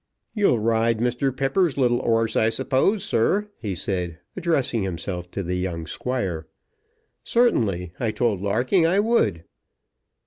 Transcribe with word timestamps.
"You'll 0.33 0.57
ride 0.57 0.97
Mr. 0.97 1.31
Pepper's 1.37 1.77
little 1.77 1.99
'orse, 1.99 2.35
I 2.35 2.49
suppose, 2.49 3.03
sir?" 3.03 3.49
he 3.59 3.75
said, 3.75 4.17
addressing 4.35 4.81
himself 4.81 5.29
to 5.29 5.43
the 5.43 5.53
young 5.53 5.85
Squire. 5.85 6.47
"Certainly, 7.23 7.93
I 7.99 8.09
told 8.09 8.41
Larking 8.41 8.83
I 8.83 8.99
would." 8.99 9.43